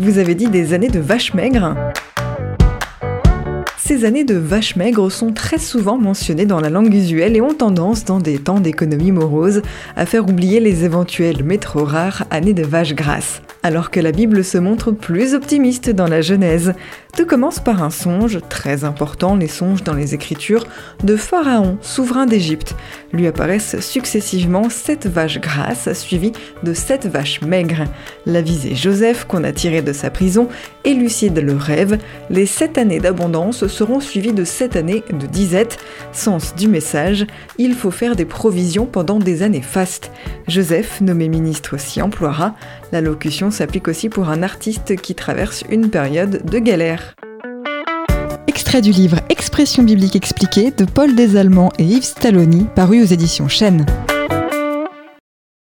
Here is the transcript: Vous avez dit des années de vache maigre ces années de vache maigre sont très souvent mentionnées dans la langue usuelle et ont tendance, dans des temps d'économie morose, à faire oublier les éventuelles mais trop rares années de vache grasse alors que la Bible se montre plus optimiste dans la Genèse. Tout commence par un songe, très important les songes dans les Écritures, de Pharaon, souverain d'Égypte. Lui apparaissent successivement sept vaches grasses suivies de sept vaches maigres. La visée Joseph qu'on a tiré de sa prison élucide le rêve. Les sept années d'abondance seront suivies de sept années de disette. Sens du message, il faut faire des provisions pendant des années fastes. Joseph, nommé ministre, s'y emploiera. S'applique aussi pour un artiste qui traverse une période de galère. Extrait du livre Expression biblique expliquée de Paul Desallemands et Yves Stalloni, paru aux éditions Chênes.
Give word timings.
Vous 0.00 0.18
avez 0.18 0.34
dit 0.34 0.48
des 0.48 0.74
années 0.74 0.88
de 0.88 1.00
vache 1.00 1.34
maigre 1.34 1.74
ces 3.76 4.06
années 4.06 4.24
de 4.24 4.34
vache 4.34 4.76
maigre 4.76 5.10
sont 5.10 5.32
très 5.32 5.58
souvent 5.58 5.98
mentionnées 5.98 6.46
dans 6.46 6.58
la 6.58 6.70
langue 6.70 6.94
usuelle 6.94 7.36
et 7.36 7.42
ont 7.42 7.52
tendance, 7.52 8.06
dans 8.06 8.18
des 8.18 8.38
temps 8.38 8.58
d'économie 8.58 9.12
morose, 9.12 9.60
à 9.94 10.06
faire 10.06 10.26
oublier 10.26 10.58
les 10.58 10.84
éventuelles 10.84 11.42
mais 11.44 11.58
trop 11.58 11.84
rares 11.84 12.24
années 12.30 12.54
de 12.54 12.64
vache 12.64 12.94
grasse 12.94 13.42
alors 13.64 13.90
que 13.90 13.98
la 13.98 14.12
Bible 14.12 14.44
se 14.44 14.58
montre 14.58 14.92
plus 14.92 15.34
optimiste 15.34 15.88
dans 15.88 16.06
la 16.06 16.20
Genèse. 16.20 16.74
Tout 17.16 17.24
commence 17.26 17.60
par 17.60 17.82
un 17.82 17.90
songe, 17.90 18.40
très 18.50 18.84
important 18.84 19.36
les 19.36 19.48
songes 19.48 19.82
dans 19.82 19.94
les 19.94 20.14
Écritures, 20.14 20.66
de 21.02 21.16
Pharaon, 21.16 21.78
souverain 21.80 22.26
d'Égypte. 22.26 22.74
Lui 23.12 23.26
apparaissent 23.26 23.80
successivement 23.80 24.68
sept 24.68 25.06
vaches 25.06 25.40
grasses 25.40 25.90
suivies 25.94 26.32
de 26.62 26.74
sept 26.74 27.06
vaches 27.06 27.40
maigres. 27.40 27.84
La 28.26 28.42
visée 28.42 28.74
Joseph 28.74 29.24
qu'on 29.24 29.44
a 29.44 29.52
tiré 29.52 29.80
de 29.80 29.92
sa 29.94 30.10
prison 30.10 30.48
élucide 30.84 31.38
le 31.38 31.56
rêve. 31.56 31.98
Les 32.28 32.46
sept 32.46 32.76
années 32.76 33.00
d'abondance 33.00 33.66
seront 33.68 34.00
suivies 34.00 34.34
de 34.34 34.44
sept 34.44 34.76
années 34.76 35.04
de 35.10 35.26
disette. 35.26 35.78
Sens 36.12 36.54
du 36.54 36.68
message, 36.68 37.26
il 37.56 37.74
faut 37.74 37.92
faire 37.92 38.14
des 38.14 38.26
provisions 38.26 38.84
pendant 38.84 39.18
des 39.20 39.42
années 39.42 39.62
fastes. 39.62 40.10
Joseph, 40.48 41.00
nommé 41.00 41.28
ministre, 41.28 41.78
s'y 41.78 42.02
emploiera. 42.02 42.54
S'applique 43.54 43.88
aussi 43.88 44.08
pour 44.08 44.28
un 44.28 44.42
artiste 44.42 44.96
qui 44.96 45.14
traverse 45.14 45.64
une 45.70 45.88
période 45.88 46.44
de 46.44 46.58
galère. 46.58 47.14
Extrait 48.46 48.82
du 48.82 48.90
livre 48.90 49.20
Expression 49.30 49.82
biblique 49.82 50.16
expliquée 50.16 50.70
de 50.72 50.84
Paul 50.84 51.14
Desallemands 51.14 51.72
et 51.78 51.84
Yves 51.84 52.04
Stalloni, 52.04 52.66
paru 52.74 53.00
aux 53.02 53.06
éditions 53.06 53.48
Chênes. 53.48 53.86